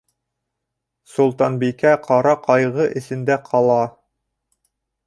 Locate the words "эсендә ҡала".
3.03-3.79